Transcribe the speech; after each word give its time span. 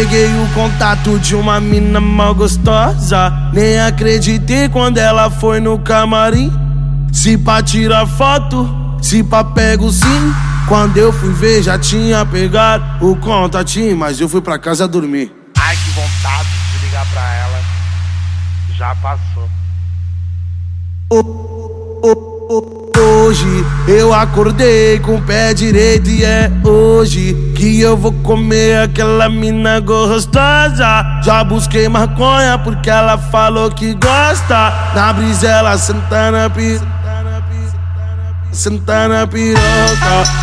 peguei 0.00 0.28
o 0.28 0.48
contato 0.54 1.18
de 1.18 1.36
uma 1.36 1.60
mina 1.60 2.00
mal 2.00 2.34
gostosa. 2.34 3.30
Nem 3.52 3.78
acreditei 3.78 4.66
quando 4.66 4.96
ela 4.96 5.30
foi 5.30 5.60
no 5.60 5.78
camarim. 5.78 6.50
Se 7.12 7.36
pra 7.36 7.62
tirar 7.62 8.06
foto, 8.06 8.66
se 9.02 9.22
pra 9.22 9.44
pego 9.44 9.92
sim. 9.92 10.34
Quando 10.66 10.96
eu 10.96 11.12
fui 11.12 11.34
ver, 11.34 11.62
já 11.62 11.78
tinha 11.78 12.24
pegado 12.24 13.06
o 13.06 13.14
contatinho, 13.16 13.94
mas 13.94 14.18
eu 14.18 14.28
fui 14.28 14.40
pra 14.40 14.58
casa 14.58 14.88
dormir. 14.88 15.30
Ai, 15.58 15.76
que 15.76 15.90
vontade 15.90 16.48
de 16.48 16.86
ligar 16.86 17.06
pra 17.12 17.34
ela. 17.34 17.60
Já 18.78 18.94
passou. 18.94 19.50
Oh, 21.12 22.00
oh, 22.02 22.46
oh. 22.48 22.79
Hoje 23.00 23.64
eu 23.88 24.12
acordei 24.12 24.98
com 24.98 25.16
o 25.16 25.22
pé 25.22 25.54
direito 25.54 26.10
e 26.10 26.22
é 26.22 26.50
hoje 26.62 27.34
que 27.56 27.80
eu 27.80 27.96
vou 27.96 28.12
comer 28.12 28.82
aquela 28.82 29.26
mina 29.28 29.80
gostosa. 29.80 31.20
Já 31.24 31.42
busquei 31.42 31.88
maconha 31.88 32.58
porque 32.58 32.90
ela 32.90 33.16
falou 33.16 33.70
que 33.70 33.94
gosta. 33.94 34.72
Na 34.94 35.14
brisa 35.14 35.48
ela 35.48 35.78
senta 35.78 36.30
na 36.30 36.50
pista. 36.50 36.86
Sentar 38.52 39.08
na 39.08 39.28
piroca 39.28 39.60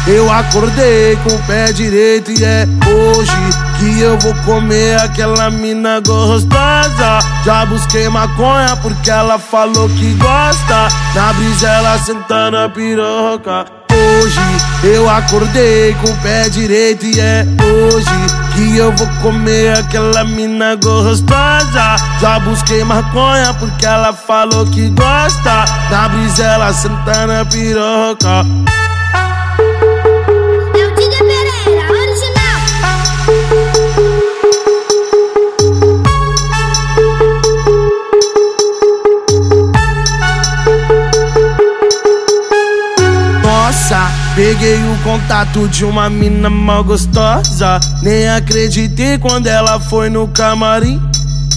Eu 0.08 0.32
acordei 0.32 1.18
com 1.18 1.36
o 1.36 1.44
pé 1.44 1.74
direito 1.74 2.32
e 2.32 2.42
é 2.42 2.66
hoje 2.88 3.67
Que 3.88 4.02
eu 4.02 4.20
vou 4.20 4.34
comer 4.44 5.00
aquela 5.00 5.50
mina 5.50 6.02
gostosa 6.02 7.20
Já 7.46 7.66
busquei 7.66 8.10
maconha 8.10 8.76
porque 8.82 9.10
ela 9.10 9.40
falou 9.40 9.88
que 9.88 10.14
gosta 10.16 10.90
Na 11.16 11.32
brisa 11.32 11.70
ela 11.70 11.98
senta 11.98 12.52
na 12.52 12.68
piroca 12.68 13.66
Hoje 13.90 14.94
eu 14.94 15.10
acordei 15.10 15.94
com 16.02 16.12
o 16.12 16.18
pé 16.18 16.50
direito 16.50 17.06
e 17.06 17.18
é 17.18 17.46
hoje 17.64 18.06
que 18.54 18.78
eu 18.78 18.92
vou 18.92 19.08
comer 19.22 19.78
aquela 19.78 20.24
mina 20.24 20.76
gostosa. 20.76 21.96
Já 22.20 22.40
busquei 22.42 22.84
maconha 22.84 23.54
porque 23.54 23.86
ela 23.86 24.14
falou 24.14 24.68
que 24.68 24.90
gosta. 24.90 25.66
Na 25.90 26.10
brisa 26.10 26.44
ela 26.44 26.74
senta 26.74 27.26
na 27.26 27.46
piroca. 27.46 28.46
Peguei 44.38 44.76
o 44.76 45.04
contato 45.04 45.68
de 45.68 45.84
uma 45.84 46.12
mina 46.12 46.48
mal 46.48 46.84
gostosa. 46.84 47.80
Nem 48.04 48.30
acreditei 48.30 49.18
quando 49.18 49.48
ela 49.48 49.80
foi 49.80 50.12
no 50.12 50.28
camarim. 50.28 51.02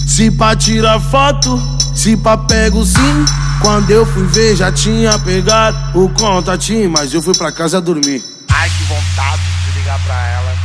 Se 0.07 0.31
pra 0.31 0.55
tirar 0.55 0.99
foto, 0.99 1.61
se 1.95 2.17
pra 2.17 2.35
pego 2.35 2.83
sim. 2.83 3.25
Quando 3.61 3.91
eu 3.91 4.03
fui 4.03 4.25
ver, 4.25 4.55
já 4.55 4.71
tinha 4.71 5.19
pegado 5.19 5.77
o 5.93 6.09
contatinho, 6.09 6.89
mas 6.89 7.13
eu 7.13 7.21
fui 7.21 7.37
pra 7.37 7.51
casa 7.51 7.79
dormir. 7.79 8.23
Ai, 8.49 8.67
que 8.67 8.83
vontade 8.85 9.43
de 9.63 9.77
ligar 9.77 9.99
pra 10.03 10.27
ela. 10.29 10.55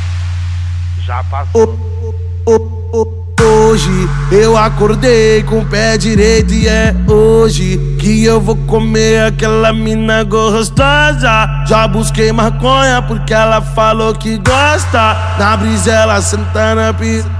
Já 1.04 1.22
passou. 1.24 1.78
Oh, 2.46 2.50
oh, 2.50 2.54
oh, 2.54 2.75
Hoje 3.76 4.08
eu 4.32 4.56
acordei 4.56 5.42
com 5.42 5.58
o 5.58 5.66
pé 5.66 5.98
direito 5.98 6.50
e 6.50 6.66
é 6.66 6.94
hoje 7.06 7.76
que 7.98 8.24
eu 8.24 8.40
vou 8.40 8.56
comer 8.56 9.26
aquela 9.26 9.70
mina 9.70 10.24
gostosa. 10.24 11.46
Já 11.68 11.86
busquei 11.86 12.32
maconha 12.32 13.02
porque 13.02 13.34
ela 13.34 13.60
falou 13.60 14.14
que 14.14 14.38
gosta. 14.38 15.14
Na 15.38 15.58
brisa 15.58 15.92
ela 15.92 16.22
senta 16.22 16.74
na 16.74 16.94
pista 16.94 17.30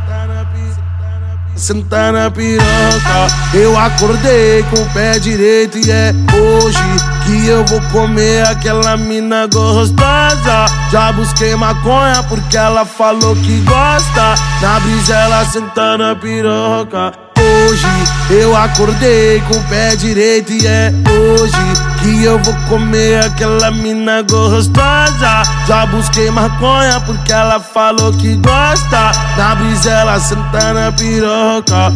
sentar 1.57 2.13
na 2.13 2.31
piroca. 2.31 3.27
Eu 3.55 3.77
acordei 3.79 4.63
com 4.65 4.83
o 4.83 4.93
pé 4.93 5.19
direito 5.19 5.79
e 5.79 5.91
é 5.91 6.15
hoje 6.35 6.79
que 7.25 7.49
eu 7.49 7.65
vou 7.65 7.81
comer 7.91 8.47
aquela 8.47 8.97
mina 8.97 9.47
gostosa. 9.47 10.67
Já 10.93 11.13
busquei 11.13 11.57
maconha 11.57 12.23
porque 12.29 12.57
ela 12.57 12.85
falou 12.85 13.35
que 13.37 13.61
gosta. 13.61 14.35
Na 14.61 14.81
brisa 14.81 15.15
ela 15.15 15.45
senta 15.47 15.99
na 15.99 16.15
piroca. 16.15 17.13
Hoje 17.39 18.06
eu 18.31 18.57
acordei 18.57 19.41
com 19.43 19.57
o 19.57 19.65
pé 19.65 19.95
direito 19.97 20.53
e 20.53 20.67
é 20.67 20.93
hoje 21.11 21.87
que 22.03 22.25
eu 22.25 22.39
vou 22.41 22.55
comer 22.69 23.25
aquela 23.25 23.71
mina 23.71 24.23
gostosa. 24.23 25.43
Já 25.67 25.87
busquei 25.87 26.31
maconha 26.31 27.01
porque 27.01 27.33
ela 27.33 27.61
falou 27.61 28.13
que 28.13 28.37
gosta. 28.37 29.13
Na 29.37 29.55
brisa 29.55 29.91
ela 29.91 30.19
senta 30.19 30.73
na 30.73 30.93
piroca. 30.93 31.93